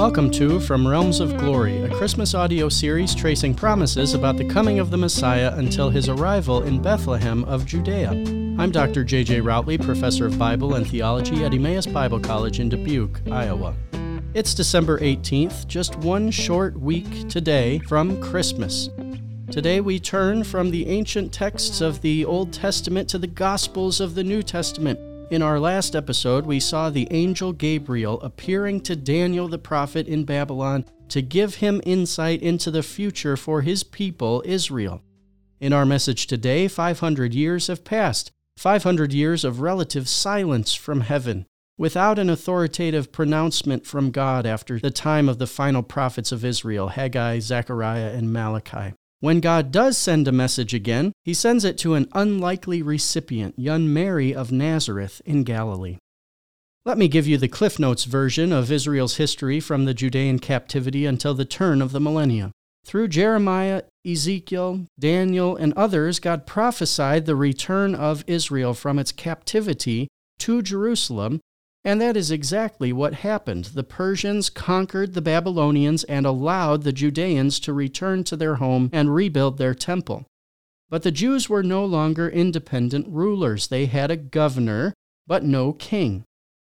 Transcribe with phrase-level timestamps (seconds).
[0.00, 4.78] Welcome to From Realms of Glory, a Christmas audio series tracing promises about the coming
[4.78, 8.08] of the Messiah until his arrival in Bethlehem of Judea.
[8.58, 9.04] I'm Dr.
[9.04, 9.42] J.J.
[9.42, 13.76] Routley, professor of Bible and theology at Emmaus Bible College in Dubuque, Iowa.
[14.32, 18.88] It's December 18th, just one short week today from Christmas.
[19.50, 24.14] Today we turn from the ancient texts of the Old Testament to the Gospels of
[24.14, 29.46] the New Testament in our last episode, we saw the angel Gabriel appearing to Daniel
[29.46, 35.02] the prophet in Babylon to give him insight into the future for his people, Israel.
[35.60, 41.46] In our message today, 500 years have passed, 500 years of relative silence from heaven,
[41.78, 46.88] without an authoritative pronouncement from God after the time of the final prophets of Israel,
[46.88, 48.94] Haggai, Zechariah, and Malachi.
[49.20, 53.92] When God does send a message again, he sends it to an unlikely recipient, young
[53.92, 55.98] Mary of Nazareth in Galilee.
[56.86, 61.04] Let me give you the Cliff Notes version of Israel's history from the Judean captivity
[61.04, 62.52] until the turn of the millennium.
[62.86, 70.08] Through Jeremiah, Ezekiel, Daniel, and others, God prophesied the return of Israel from its captivity
[70.38, 71.40] to Jerusalem
[71.84, 73.66] and that is exactly what happened.
[73.66, 79.14] The Persians conquered the Babylonians and allowed the Judeans to return to their home and
[79.14, 80.26] rebuild their temple.
[80.90, 83.68] But the Jews were no longer independent rulers.
[83.68, 84.92] They had a governor,
[85.26, 86.24] but no king.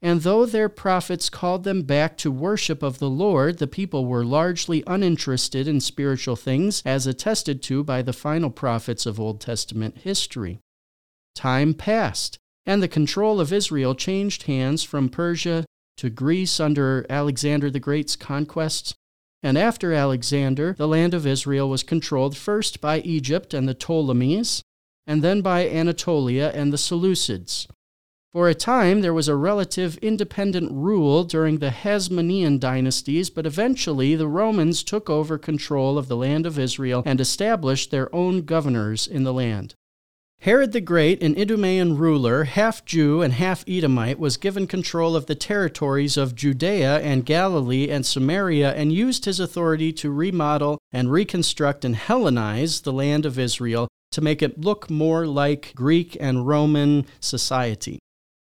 [0.00, 4.24] And though their prophets called them back to worship of the Lord, the people were
[4.24, 9.98] largely uninterested in spiritual things, as attested to by the final prophets of Old Testament
[9.98, 10.58] history.
[11.34, 15.64] Time passed and the control of Israel changed hands from Persia
[15.96, 18.94] to Greece under Alexander the Great's conquests.
[19.42, 24.62] And after Alexander, the land of Israel was controlled first by Egypt and the Ptolemies,
[25.06, 27.66] and then by Anatolia and the Seleucids.
[28.32, 34.14] For a time, there was a relative independent rule during the Hasmonean dynasties, but eventually
[34.14, 39.06] the Romans took over control of the land of Israel and established their own governors
[39.06, 39.74] in the land.
[40.42, 45.26] Herod the Great, an Idumean ruler, half Jew and half Edomite, was given control of
[45.26, 51.12] the territories of Judea and Galilee and Samaria and used his authority to remodel and
[51.12, 56.44] reconstruct and Hellenize the land of Israel to make it look more like Greek and
[56.44, 58.00] Roman society.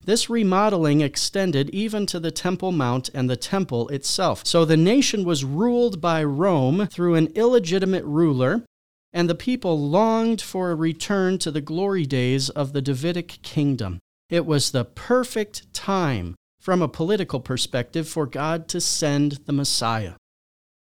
[0.05, 4.45] This remodeling extended even to the Temple Mount and the temple itself.
[4.45, 8.65] So the nation was ruled by Rome through an illegitimate ruler
[9.13, 13.99] and the people longed for a return to the glory days of the Davidic kingdom.
[14.29, 20.13] It was the perfect time, from a political perspective, for God to send the Messiah.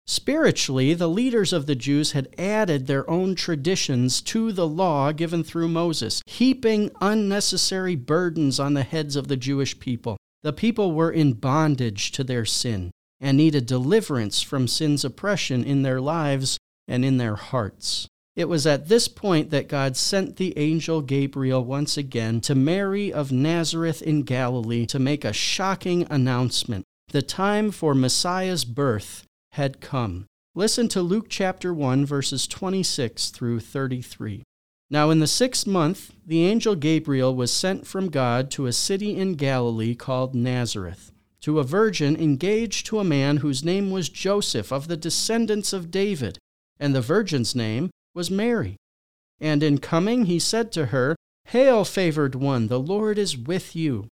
[0.08, 5.44] Spiritually, the leaders of the Jews had added their own traditions to the law given
[5.44, 10.18] through Moses, heaping unnecessary burdens on the heads of the Jewish people.
[10.44, 15.82] The people were in bondage to their sin and needed deliverance from sin's oppression in
[15.82, 18.08] their lives and in their hearts.
[18.36, 23.12] It was at this point that God sent the angel Gabriel once again to Mary
[23.12, 26.84] of Nazareth in Galilee to make a shocking announcement.
[27.10, 30.26] The time for Messiah's birth had come.
[30.54, 34.44] Listen to Luke chapter 1, verses 26 through 33.
[34.90, 39.16] Now, in the sixth month, the angel Gabriel was sent from God to a city
[39.16, 44.74] in Galilee called Nazareth, to a virgin engaged to a man whose name was Joseph
[44.74, 46.38] of the descendants of David,
[46.80, 48.78] and the virgin's name was Mary.
[49.40, 51.16] And in coming, he said to her,
[51.50, 54.08] Hail, favored one, the Lord is with you.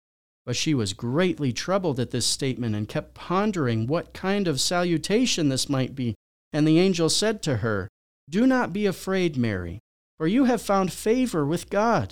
[0.46, 5.50] But she was greatly troubled at this statement and kept pondering what kind of salutation
[5.50, 6.16] this might be.
[6.52, 7.88] And the angel said to her,
[8.28, 9.80] Do not be afraid, Mary,
[10.18, 12.12] for you have found favor with God.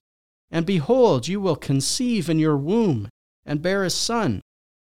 [0.52, 3.10] And behold, you will conceive in your womb
[3.46, 4.42] and bear a son,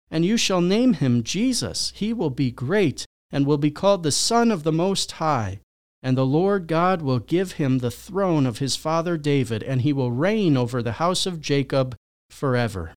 [0.10, 1.92] and you shall name him Jesus.
[1.96, 5.60] He will be great and will be called the Son of the Most High.
[6.04, 9.94] And the Lord God will give him the throne of his father David, and he
[9.94, 11.96] will reign over the house of Jacob
[12.30, 12.94] forever,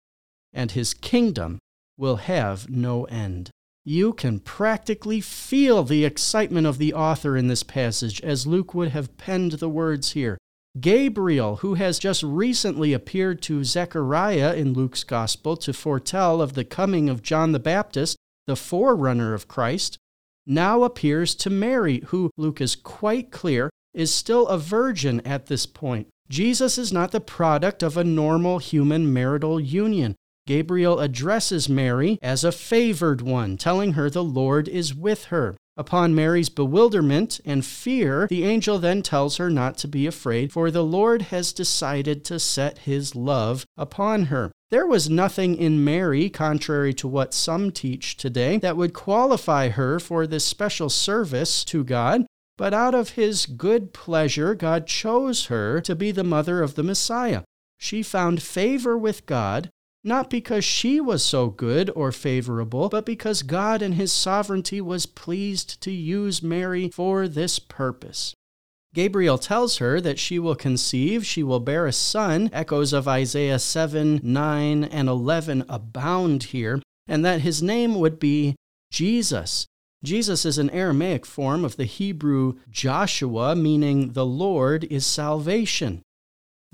[0.52, 1.58] and his kingdom
[1.98, 3.50] will have no end.
[3.84, 8.88] You can practically feel the excitement of the author in this passage as Luke would
[8.88, 10.38] have penned the words here.
[10.80, 16.64] Gabriel, who has just recently appeared to Zechariah in Luke's Gospel to foretell of the
[16.64, 19.98] coming of John the Baptist, the forerunner of Christ,
[20.46, 25.66] now appears to Mary, who, Luke is quite clear, is still a virgin at this
[25.66, 26.08] point.
[26.28, 30.16] Jesus is not the product of a normal human marital union.
[30.46, 35.56] Gabriel addresses Mary as a favored one, telling her the Lord is with her.
[35.76, 40.70] Upon Mary's bewilderment and fear, the angel then tells her not to be afraid, for
[40.70, 44.52] the Lord has decided to set his love upon her.
[44.70, 49.98] There was nothing in Mary, contrary to what some teach today, that would qualify her
[49.98, 52.24] for this special service to God,
[52.56, 56.84] but out of his good pleasure, God chose her to be the mother of the
[56.84, 57.42] Messiah.
[57.78, 59.70] She found favor with God,
[60.04, 65.06] not because she was so good or favorable, but because God in his sovereignty was
[65.06, 68.34] pleased to use Mary for this purpose.
[68.94, 72.48] Gabriel tells her that she will conceive, she will bear a son.
[72.52, 78.54] Echoes of Isaiah 7, 9, and 11 abound here, and that his name would be
[78.92, 79.66] Jesus.
[80.04, 86.02] Jesus is an Aramaic form of the Hebrew Joshua, meaning the Lord is salvation.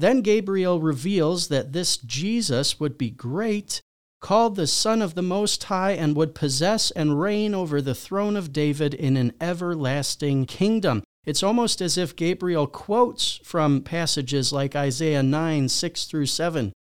[0.01, 3.83] Then Gabriel reveals that this Jesus would be great,
[4.23, 8.35] called the Son of the Most High, and would possess and reign over the throne
[8.35, 11.05] of David in an everlasting kingdom.
[11.27, 16.73] It's almost as if Gabriel quotes from passages like Isaiah 9 6 through 7.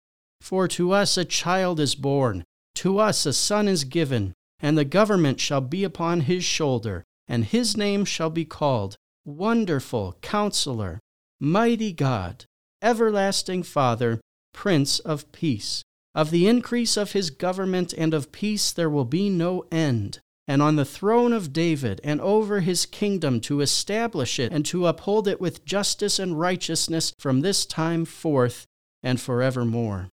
[0.41, 2.45] For to us a child is born,
[2.77, 7.45] to us a son is given, and the government shall be upon his shoulder, and
[7.45, 8.95] his name shall be called
[9.25, 11.01] Wonderful Counselor,
[11.41, 12.45] Mighty God,
[12.83, 14.21] Everlasting Father,
[14.53, 15.83] Prince of Peace.
[16.15, 20.63] Of the increase of his government and of peace there will be no end and
[20.63, 25.29] on the throne of David and over his kingdom to establish it and to uphold
[25.29, 28.65] it with justice and righteousness from this time forth
[29.03, 30.09] and forevermore.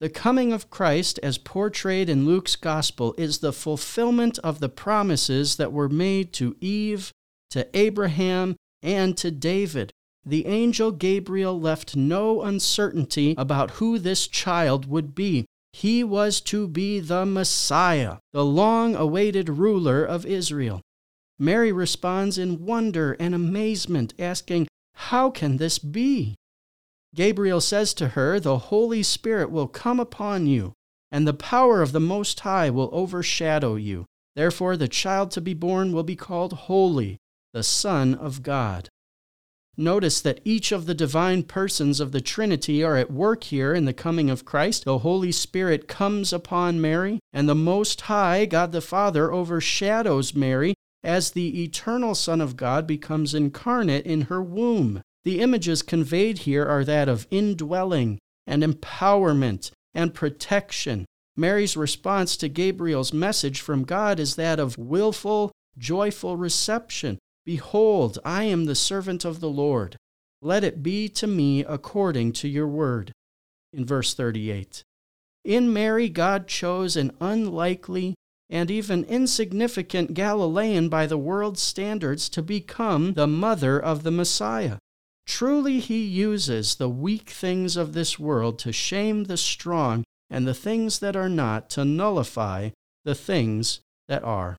[0.00, 5.54] The coming of Christ, as portrayed in Luke's Gospel, is the fulfillment of the promises
[5.56, 7.12] that were made to Eve,
[7.50, 9.92] to Abraham, and to David.
[10.24, 15.46] The angel Gabriel left no uncertainty about who this child would be.
[15.72, 20.80] He was to be the Messiah, the long awaited ruler of Israel.
[21.38, 26.36] Mary responds in wonder and amazement, asking, How can this be?
[27.14, 30.72] Gabriel says to her, The Holy Spirit will come upon you,
[31.10, 34.06] and the power of the Most High will overshadow you.
[34.36, 37.18] Therefore, the child to be born will be called Holy,
[37.52, 38.88] the Son of God.
[39.76, 43.86] Notice that each of the divine persons of the Trinity are at work here in
[43.86, 44.84] the coming of Christ.
[44.84, 50.74] The Holy Spirit comes upon Mary, and the Most High, God the Father, overshadows Mary
[51.02, 55.02] as the eternal Son of God becomes incarnate in her womb.
[55.24, 61.06] The images conveyed here are that of indwelling and empowerment and protection.
[61.36, 67.18] Mary's response to Gabriel's message from God is that of willful, joyful reception.
[67.44, 69.96] Behold, I am the servant of the Lord.
[70.40, 73.12] Let it be to me according to your word.
[73.72, 74.82] In verse 38.
[75.44, 78.14] In Mary, God chose an unlikely
[78.50, 84.78] and even insignificant Galilean by the world's standards to become the mother of the Messiah.
[85.26, 90.54] Truly, he uses the weak things of this world to shame the strong, and the
[90.54, 92.70] things that are not to nullify
[93.04, 94.56] the things that are.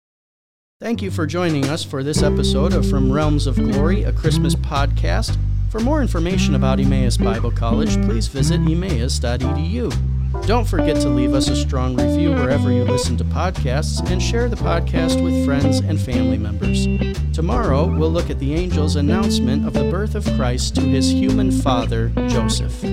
[0.84, 4.54] Thank you for joining us for this episode of From Realms of Glory, a Christmas
[4.54, 5.38] podcast.
[5.70, 10.46] For more information about Emmaus Bible College, please visit emmaus.edu.
[10.46, 14.50] Don't forget to leave us a strong review wherever you listen to podcasts and share
[14.50, 16.86] the podcast with friends and family members.
[17.34, 21.50] Tomorrow, we'll look at the angel's announcement of the birth of Christ to his human
[21.50, 22.84] father, Joseph.